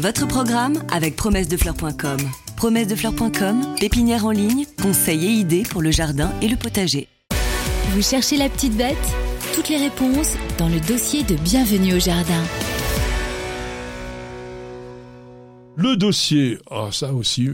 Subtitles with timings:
[0.00, 2.18] Votre programme avec promessedefleurs.com.
[2.56, 7.08] Promessedefleurs.com, pépinière en ligne, conseils et idées pour le jardin et le potager.
[7.90, 8.96] Vous cherchez la petite bête?
[9.56, 12.44] Toutes les réponses dans le dossier de Bienvenue au jardin.
[15.74, 17.48] Le dossier, ah ça aussi,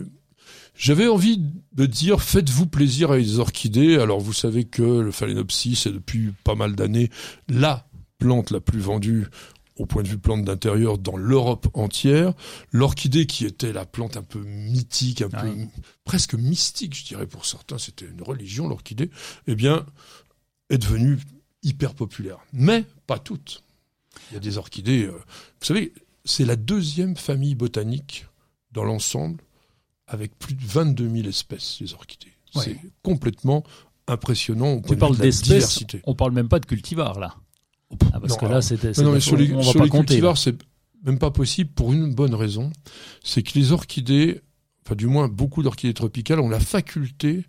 [0.76, 1.40] j'avais envie
[1.72, 3.96] de dire faites-vous plaisir avec les orchidées.
[3.96, 7.08] Alors vous savez que le phalaenopsis est depuis pas mal d'années
[7.48, 7.86] la
[8.18, 9.29] plante la plus vendue
[9.77, 12.32] au point de vue plante d'intérieur dans l'Europe entière.
[12.70, 15.52] L'orchidée qui était la plante un peu mythique, un peu
[16.05, 19.10] presque mystique, je dirais pour certains, c'était une religion l'orchidée,
[19.47, 19.84] eh bien
[20.70, 21.19] est devenue
[21.62, 22.38] hyper populaire.
[22.52, 23.62] Mais pas toutes.
[24.30, 25.05] Il y a des orchidées.
[25.05, 25.92] Euh, vous savez,
[26.25, 28.27] c'est la deuxième famille botanique
[28.72, 29.42] dans l'ensemble
[30.06, 32.33] avec plus de 22 000 espèces, les orchidées.
[32.55, 33.64] C'est complètement
[34.06, 34.80] impressionnant.
[34.80, 37.34] tu parles d'espèces, on parle même pas de cultivars là.
[38.12, 38.93] Ah, parce que là, c'était.
[39.03, 40.57] Non, mais sur les, sur les cultivars, c'est
[41.05, 42.73] même pas possible pour une bonne raison.
[43.23, 44.41] C'est que les orchidées,
[44.84, 47.45] enfin, du moins, beaucoup d'orchidées tropicales ont la faculté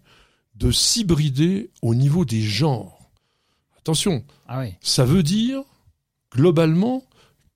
[0.56, 3.12] de s'hybrider au niveau des genres.
[3.78, 4.24] Attention.
[4.48, 4.74] Ah oui.
[4.82, 5.62] Ça veut dire,
[6.32, 7.04] globalement,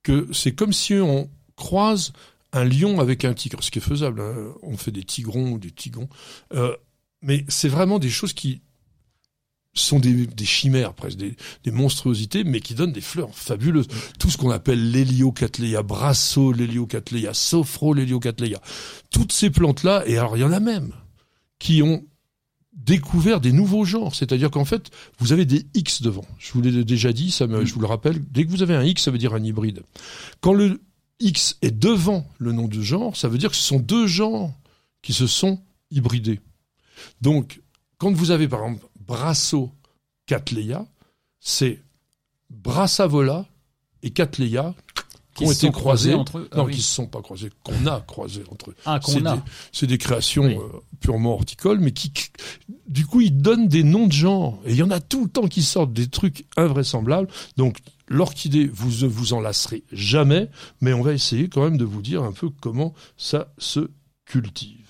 [0.04, 2.14] que c'est comme si on croise
[2.52, 4.22] un lion avec un tigre, ce qui est faisable.
[4.22, 4.54] Hein.
[4.64, 6.10] On fait des tigrons ou des tigons.
[6.54, 6.76] Euh,
[7.22, 8.62] mais c'est vraiment des choses qui
[9.74, 13.88] sont des, chimères presque, des, monstruosités, mais qui donnent des fleurs fabuleuses.
[14.20, 18.60] Tout ce qu'on appelle l'héliocatléa brasso, l'héliocatléa sophro, l'héliocatléa.
[19.12, 20.92] Toutes ces plantes-là, et alors il y en a même,
[21.60, 22.04] qui ont
[22.74, 24.16] découvert des nouveaux genres.
[24.16, 26.26] C'est-à-dire qu'en fait, vous avez des X devant.
[26.40, 28.24] Je vous l'ai déjà dit, ça me, je vous le rappelle.
[28.32, 29.84] Dès que vous avez un X, ça veut dire un hybride.
[30.42, 30.82] Quand le
[31.20, 34.54] X est devant le nom du genre, ça veut dire que ce sont deux genres
[35.02, 36.40] qui se sont hybridés.
[37.22, 37.62] Donc,
[37.98, 39.72] quand vous avez par exemple Brasso
[40.28, 40.86] Cattleya,
[41.40, 41.82] c'est
[42.52, 43.48] Brassavola
[44.04, 44.76] et Cattleya
[45.34, 46.50] qui, ont été croisés, entre eux.
[46.52, 48.76] Ah non, qui ne se sont pas croisés, qu'on a croisés entre eux.
[48.86, 49.44] Ah, qu'on a.
[49.72, 52.12] C'est des créations euh, purement horticoles, mais qui,
[52.88, 54.62] du coup, ils donnent des noms de genre.
[54.66, 57.30] Et il y en a tout le temps qui sortent des trucs invraisemblables.
[57.58, 61.86] Donc, l'orchidée, vous ne vous en lasserez jamais, mais on va essayer quand même de
[61.86, 63.90] vous dire un peu comment ça se
[64.26, 64.86] cultive.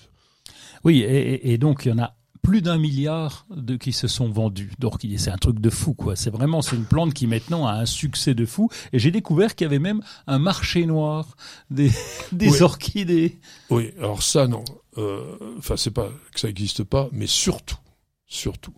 [0.84, 4.30] Oui, et, et donc il y en a plus d'un milliard de qui se sont
[4.30, 5.18] vendus d'orchidées.
[5.18, 6.16] C'est un truc de fou, quoi.
[6.16, 8.68] C'est vraiment, c'est une plante qui maintenant a un succès de fou.
[8.92, 11.36] Et j'ai découvert qu'il y avait même un marché noir
[11.70, 11.90] des,
[12.32, 13.40] des orchidées.
[13.70, 14.64] Oui, alors ça, non.
[14.98, 17.78] Euh, enfin, c'est pas que ça n'existe pas, mais surtout,
[18.26, 18.74] surtout,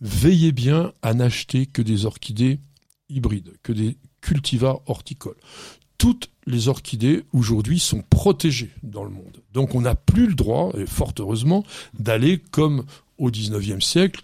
[0.00, 2.60] veillez bien à n'acheter que des orchidées
[3.08, 5.36] hybrides, que des cultivars horticoles
[5.98, 9.42] toutes les orchidées aujourd'hui sont protégées dans le monde.
[9.52, 11.64] Donc on n'a plus le droit, et fort heureusement,
[11.98, 12.84] d'aller comme
[13.18, 14.20] au XIXe siècle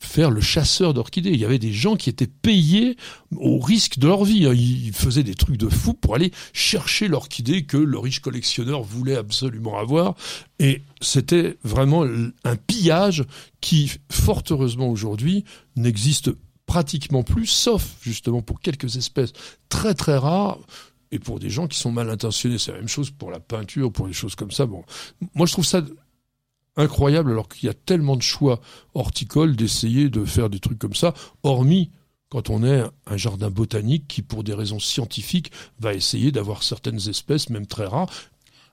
[0.00, 1.30] faire le chasseur d'orchidées.
[1.30, 2.96] Il y avait des gens qui étaient payés
[3.36, 4.46] au risque de leur vie.
[4.46, 9.16] Ils faisaient des trucs de fou pour aller chercher l'orchidée que le riche collectionneur voulait
[9.16, 10.14] absolument avoir.
[10.60, 12.06] Et c'était vraiment
[12.44, 13.24] un pillage
[13.60, 15.44] qui, fort heureusement aujourd'hui,
[15.76, 16.30] n'existe
[16.68, 19.32] pratiquement plus, sauf justement pour quelques espèces
[19.70, 20.58] très très rares
[21.10, 22.58] et pour des gens qui sont mal intentionnés.
[22.58, 24.66] C'est la même chose pour la peinture, pour des choses comme ça.
[24.66, 25.82] Moi je trouve ça
[26.76, 28.60] incroyable alors qu'il y a tellement de choix
[28.94, 31.90] horticoles d'essayer de faire des trucs comme ça, hormis
[32.28, 37.08] quand on est un jardin botanique qui, pour des raisons scientifiques, va essayer d'avoir certaines
[37.08, 38.10] espèces, même très rares,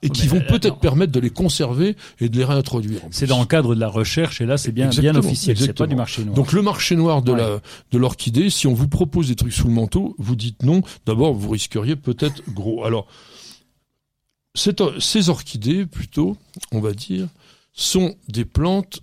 [0.02, 3.00] et qui vont peut-être permettre de les conserver et de les réintroduire.
[3.10, 5.86] C'est dans le cadre de la recherche et là c'est bien bien officiel, c'est pas
[5.86, 6.34] du marché noir.
[6.34, 9.68] Donc le marché noir de la de l'orchidée, si on vous propose des trucs sous
[9.68, 10.82] le manteau, vous dites non.
[11.06, 12.84] D'abord, vous risqueriez peut-être gros.
[12.84, 13.06] Alors
[14.56, 16.36] ces orchidées, plutôt,
[16.72, 17.28] on va dire,
[17.72, 19.00] sont des plantes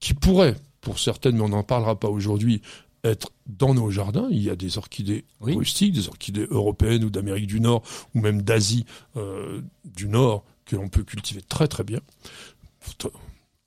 [0.00, 2.60] qui pourraient, pour certaines, mais on n'en parlera pas aujourd'hui,
[3.04, 4.28] être dans nos jardins.
[4.30, 7.82] Il y a des orchidées rustiques, des orchidées européennes ou d'Amérique du Nord
[8.14, 8.84] ou même d'Asie
[9.16, 12.00] euh, du Nord que l'on peut cultiver très très bien,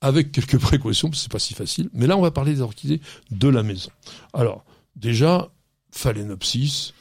[0.00, 1.90] avec quelques précautions, parce que c'est pas si facile.
[1.92, 3.00] Mais là, on va parler des orchidées
[3.30, 3.90] de la maison.
[4.32, 5.50] Alors, déjà,
[5.90, 6.94] Phalaenopsis,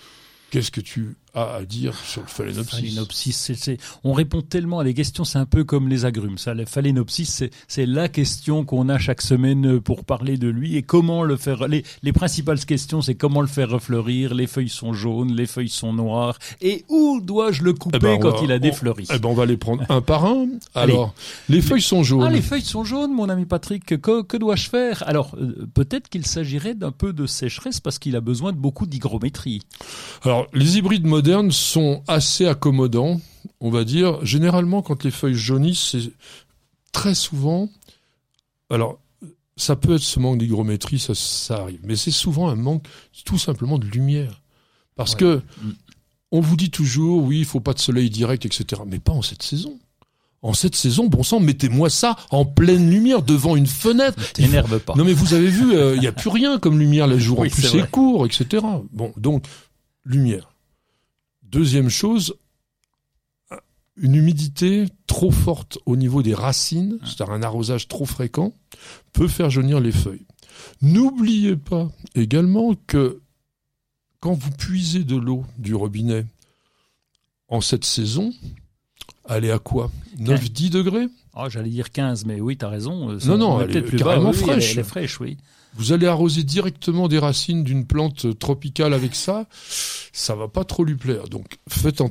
[0.50, 2.75] qu'est-ce que tu à, dire sur le phalaenopsis.
[2.75, 6.38] phalaenopsis c'est, on répond tellement à des questions, c'est un peu comme les agrumes.
[6.38, 10.84] Ça, le phalaenopsis, c'est, la question qu'on a chaque semaine pour parler de lui et
[10.84, 11.67] comment le faire.
[11.67, 14.34] Les, les principales questions, c'est comment le faire refleurir.
[14.34, 16.38] Les feuilles sont jaunes, les feuilles sont noires.
[16.61, 19.08] Et où dois-je le couper eh ben, quand il a défleuri?
[19.14, 20.47] Eh ben, on va les prendre un par un.
[20.76, 21.14] Alors,
[21.50, 22.23] les feuilles sont jaunes.
[22.23, 23.85] Ah, les feuilles sont jaunes, mon ami Patrick.
[23.85, 25.03] Que, que dois-je faire?
[25.08, 28.85] Alors, euh, peut-être qu'il s'agirait d'un peu de sécheresse parce qu'il a besoin de beaucoup
[28.85, 29.61] d'hygrométrie.
[30.23, 31.21] Alors, les hybrides modernes
[31.52, 33.20] sont assez accommodants,
[33.59, 34.23] on va dire.
[34.26, 36.12] Généralement, quand les feuilles jaunissent, c'est
[36.91, 37.70] très souvent.
[38.70, 39.00] Alors,
[39.58, 42.84] ça peut être ce manque d'hygrométrie, ça, ça arrive, mais c'est souvent un manque
[43.26, 44.41] tout simplement de lumière.
[44.96, 45.41] Parce que
[46.32, 48.82] on vous dit toujours, oui, il faut pas de soleil direct, etc.
[48.88, 49.78] Mais pas en cette saison.
[50.44, 54.17] En cette saison, bon sang, mettez-moi ça en pleine lumière devant une fenêtre.
[54.34, 54.96] T'énerve pas.
[54.96, 57.40] Non mais vous avez vu, euh, il n'y a plus rien comme lumière les jours.
[57.40, 58.66] en plus c'est court, etc.
[58.91, 59.46] Bon, donc
[60.03, 60.51] lumière.
[61.52, 62.36] Deuxième chose,
[63.98, 68.53] une humidité trop forte au niveau des racines, c'est-à-dire un arrosage trop fréquent,
[69.12, 70.26] peut faire jaunir les feuilles.
[70.82, 73.22] N'oubliez pas également que
[74.22, 76.26] quand vous puisez de l'eau du robinet
[77.50, 78.34] en cette saison,
[79.26, 79.92] allez à quoi?
[80.20, 81.08] 9-10 degrés?
[81.35, 83.11] Oh, J'allais dire 15, mais oui, tu as raison.
[83.11, 84.73] Euh, non, non, elle est carrément fraîche.
[84.73, 85.37] elle, est fraîche, oui.
[85.75, 89.47] Vous allez arroser directement des racines d'une plante tropicale avec ça,
[90.11, 91.29] ça va pas trop lui plaire.
[91.29, 92.01] Donc faites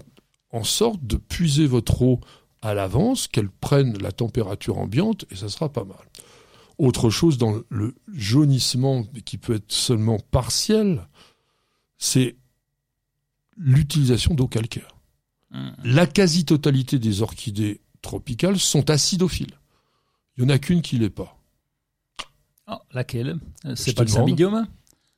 [0.52, 2.20] en sorte de puiser votre eau
[2.62, 5.96] à l'avance, qu'elle prenne la température ambiante, et ça sera pas mal.
[6.78, 11.06] Autre chose dans le jaunissement, qui peut être seulement partiel,
[11.98, 12.36] c'est
[13.56, 14.96] l'utilisation d'eau calcaire.
[15.50, 15.68] Mmh.
[15.84, 19.58] La quasi-totalité des orchidées tropicales sont acidophiles.
[20.36, 21.38] Il n'y en a qu'une qui l'est pas.
[22.68, 23.38] Oh, laquelle?
[23.74, 24.66] C'est pas le cymbidium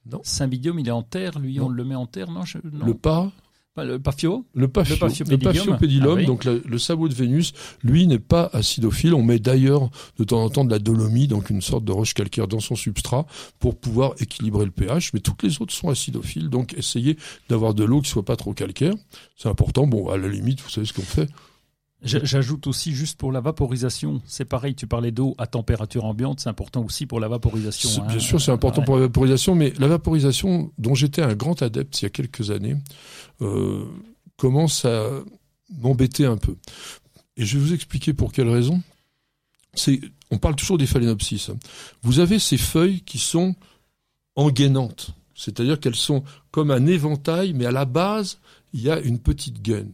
[0.06, 0.22] Non.
[0.24, 2.86] Il est en terre, lui, on le met en terre, non, non.
[2.86, 3.30] Le pas
[3.78, 8.50] le pafio Le pafio, le pédilum, ah donc le, sabot de Vénus, lui n'est pas
[8.52, 9.14] acidophile.
[9.14, 9.88] On met d'ailleurs
[10.18, 12.76] de temps en temps de la dolomie, donc une sorte de roche calcaire dans son
[12.76, 13.26] substrat
[13.58, 17.16] pour pouvoir équilibrer le pH, mais toutes les autres sont acidophiles, donc essayez
[17.48, 18.94] d'avoir de l'eau qui soit pas trop calcaire.
[19.36, 21.28] C'est important, bon, à la limite, vous savez ce qu'on fait.
[22.04, 26.48] J'ajoute aussi juste pour la vaporisation, c'est pareil, tu parlais d'eau à température ambiante, c'est
[26.48, 28.04] important aussi pour la vaporisation.
[28.06, 28.18] Bien hein.
[28.18, 32.04] sûr, c'est important pour la vaporisation, mais la vaporisation dont j'étais un grand adepte il
[32.04, 32.74] y a quelques années
[33.40, 33.84] euh,
[34.36, 35.06] commence à
[35.70, 36.56] m'embêter un peu.
[37.36, 38.82] Et je vais vous expliquer pour quelle raison.
[39.74, 40.00] C'est,
[40.32, 41.50] on parle toujours des phalaenopsis.
[42.02, 43.54] Vous avez ces feuilles qui sont
[44.34, 48.40] engainantes, c'est-à-dire qu'elles sont comme un éventail, mais à la base,
[48.72, 49.92] il y a une petite gaine.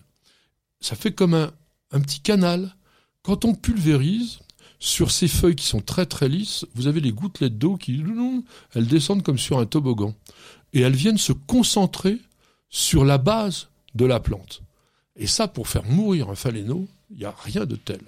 [0.81, 1.52] Ça fait comme un,
[1.90, 2.75] un petit canal.
[3.23, 4.38] Quand on pulvérise,
[4.79, 8.02] sur ces feuilles qui sont très très lisses, vous avez les gouttelettes d'eau qui,
[8.75, 10.14] elles descendent comme sur un toboggan.
[10.73, 12.19] Et elles viennent se concentrer
[12.69, 14.62] sur la base de la plante.
[15.17, 18.00] Et ça, pour faire mourir un phaléno, il n'y a rien de tel.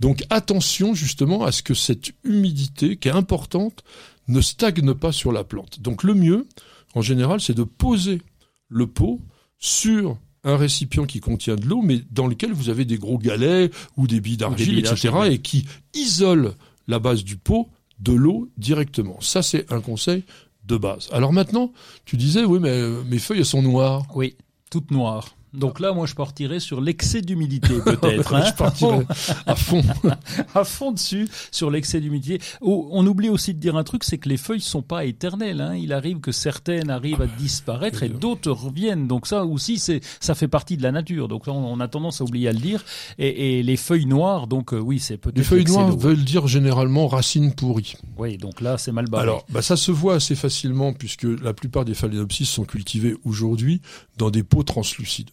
[0.00, 3.82] Donc attention justement à ce que cette humidité, qui est importante,
[4.28, 5.80] ne stagne pas sur la plante.
[5.80, 6.46] Donc le mieux,
[6.94, 8.22] en général, c'est de poser
[8.68, 9.20] le pot
[9.58, 13.70] sur un récipient qui contient de l'eau, mais dans lequel vous avez des gros galets
[13.96, 16.54] ou des billes d'argile, etc., et qui isole
[16.86, 17.68] la base du pot
[18.00, 19.20] de l'eau directement.
[19.20, 20.24] Ça, c'est un conseil
[20.66, 21.08] de base.
[21.12, 21.72] Alors maintenant,
[22.04, 24.06] tu disais, oui, mais euh, mes feuilles, elles sont noires.
[24.14, 24.36] Oui,
[24.70, 25.34] toutes noires.
[25.54, 28.34] Donc là, moi, je partirais sur l'excès d'humidité, peut-être.
[28.34, 29.06] Hein je partirais
[29.46, 29.82] à fond.
[30.54, 32.40] à fond dessus, sur l'excès d'humidité.
[32.60, 35.60] Oh, on oublie aussi de dire un truc, c'est que les feuilles sont pas éternelles.
[35.60, 35.76] Hein.
[35.76, 39.06] Il arrive que certaines arrivent à disparaître et d'autres reviennent.
[39.06, 41.28] Donc ça aussi, c'est ça fait partie de la nature.
[41.28, 42.84] Donc on, a tendance à oublier à le dire.
[43.18, 45.38] Et, et les feuilles noires, donc euh, oui, c'est peut-être.
[45.38, 47.94] Les feuilles noires veulent dire généralement racines pourries.
[48.18, 49.22] Oui, donc là, c'est mal barré.
[49.22, 53.80] Alors, bah, ça se voit assez facilement puisque la plupart des phalaenopsis sont cultivés aujourd'hui
[54.18, 55.30] dans des pots translucides.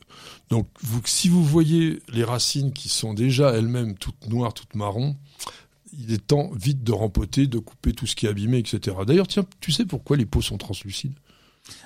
[0.50, 0.68] Donc,
[1.06, 5.16] si vous voyez les racines qui sont déjà elles-mêmes toutes noires, toutes marron,
[5.98, 8.98] il est temps vite de rempoter, de couper tout ce qui est abîmé, etc.
[9.06, 11.14] D'ailleurs, tiens, tu sais pourquoi les peaux sont translucides?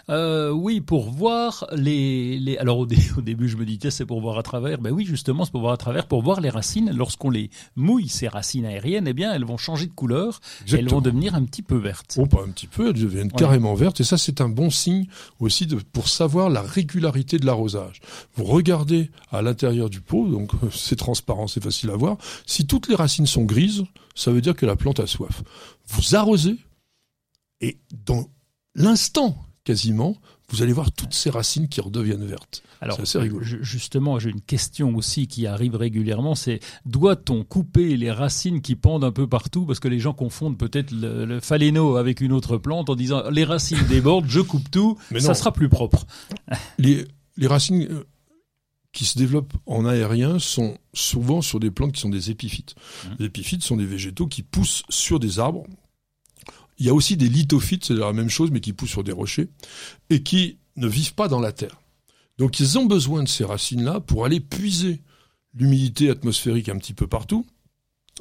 [0.09, 2.57] Euh, oui, pour voir les, les...
[2.57, 2.87] alors au,
[3.17, 4.79] au, début je me disais c'est pour voir à travers.
[4.79, 6.91] Ben oui, justement c'est pour voir à travers, pour voir les racines.
[6.95, 10.89] Lorsqu'on les mouille ces racines aériennes, eh bien elles vont changer de couleur, et elles
[10.89, 12.17] vont devenir un petit peu vertes.
[12.19, 13.99] Oh, pas un petit peu, elles deviennent carrément vertes.
[13.99, 15.07] Et ça c'est un bon signe
[15.39, 18.01] aussi de, pour savoir la régularité de l'arrosage.
[18.35, 22.17] Vous regardez à l'intérieur du pot, donc c'est transparent, c'est facile à voir.
[22.45, 25.43] Si toutes les racines sont grises, ça veut dire que la plante a soif.
[25.87, 26.57] Vous arrosez
[27.61, 28.29] et dans
[28.75, 30.15] l'instant quasiment,
[30.49, 32.63] vous allez voir toutes ces racines qui redeviennent vertes.
[32.79, 33.43] Alors, assez rigolo.
[33.43, 39.03] justement, j'ai une question aussi qui arrive régulièrement, c'est doit-on couper les racines qui pendent
[39.03, 42.57] un peu partout Parce que les gens confondent peut-être le, le phaléno avec une autre
[42.57, 46.05] plante en disant les racines débordent, je coupe tout, Mais ça sera plus propre.
[46.77, 47.05] Les,
[47.37, 48.05] les racines euh,
[48.91, 52.75] qui se développent en aérien sont souvent sur des plantes qui sont des épiphytes.
[52.75, 53.09] Mmh.
[53.19, 55.65] Les épiphytes sont des végétaux qui poussent sur des arbres,
[56.77, 59.11] il y a aussi des lithophytes, c'est la même chose, mais qui poussent sur des
[59.11, 59.49] rochers,
[60.09, 61.81] et qui ne vivent pas dans la terre.
[62.37, 65.01] Donc ils ont besoin de ces racines-là pour aller puiser
[65.53, 67.45] l'humidité atmosphérique un petit peu partout,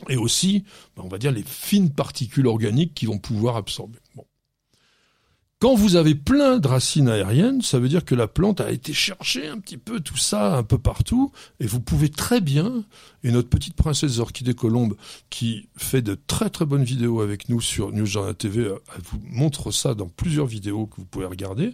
[0.09, 0.65] et aussi,
[0.97, 3.99] ben, on va dire, les fines particules organiques qui vont pouvoir absorber.
[5.61, 8.93] Quand vous avez plein de racines aériennes, ça veut dire que la plante a été
[8.93, 12.85] chercher un petit peu tout ça un peu partout, et vous pouvez très bien,
[13.23, 14.95] et notre petite princesse orchidée colombe,
[15.31, 19.71] qui fait de très très bonnes vidéos avec nous sur News TV, elle vous montre
[19.71, 21.73] ça dans plusieurs vidéos que vous pouvez regarder.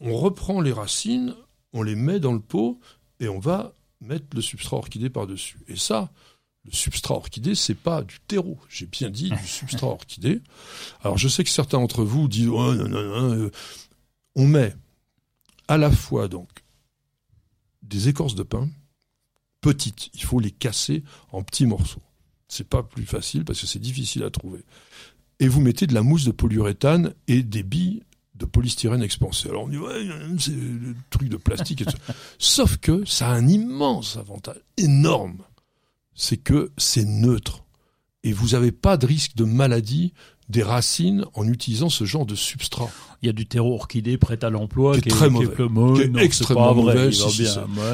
[0.00, 1.34] On reprend les racines,
[1.72, 2.80] on les met dans le pot
[3.20, 3.72] et on va
[4.02, 5.58] mettre le substrat orchidée par-dessus.
[5.68, 6.10] Et ça,
[6.66, 8.58] le substrat orchidée, c'est pas du terreau.
[8.68, 10.40] J'ai bien dit du substrat orchidée.
[11.02, 13.50] Alors je sais que certains d'entre vous disent oh, non, non, non, euh,
[14.34, 14.74] on met
[15.68, 16.48] à la fois donc
[17.82, 18.68] des écorces de pain
[19.60, 20.10] petites.
[20.14, 22.02] Il faut les casser en petits morceaux.
[22.48, 24.64] C'est pas plus facile parce que c'est difficile à trouver.
[25.40, 28.02] Et vous mettez de la mousse de polyuréthane et des billes
[28.36, 29.48] de polystyrène expansé.
[29.48, 30.06] Alors on dit ouais,
[30.38, 31.82] c'est le truc de plastique.
[31.82, 31.86] Et
[32.38, 35.38] Sauf que ça a un immense avantage, énorme,
[36.16, 37.64] c'est que c'est neutre
[38.24, 40.12] et vous n'avez pas de risque de maladie
[40.48, 42.90] des racines en utilisant ce genre de substrat.
[43.22, 45.46] Il y a du terreau orchidée prêt à l'emploi qui, est très mauvais,
[46.10, 47.10] qui est, extrêmement mauvais.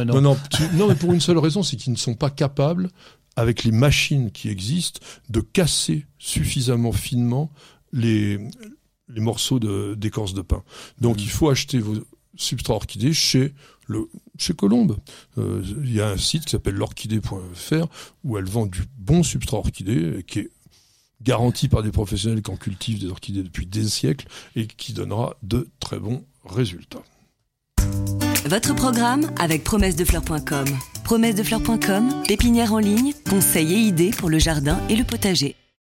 [0.07, 0.21] non.
[0.21, 0.37] non,
[0.75, 2.91] non, mais pour une seule raison, c'est qu'ils ne sont pas capables,
[3.37, 7.50] avec les machines qui existent, de casser suffisamment finement
[7.93, 8.38] les,
[9.09, 9.59] les morceaux
[9.95, 10.62] d'écorce de, pain.
[11.00, 11.23] Donc mmh.
[11.23, 11.97] il faut acheter vos
[12.37, 13.55] substrats orchidés chez
[14.39, 14.97] chez Colombe.
[15.39, 17.87] Euh, il y a un site qui s'appelle l'orchidée.fr
[18.25, 20.51] où elle vend du bon substrat orchidé qui est
[21.23, 25.37] garanti par des professionnels qui en cultivent des orchidées depuis des siècles et qui donnera
[25.43, 27.03] de très bons résultats.
[28.45, 30.67] Votre programme avec promessedefleurs.com.
[31.05, 35.57] Promessedefleurs.com, pépinière en ligne, conseils et idées pour le jardin et le potager.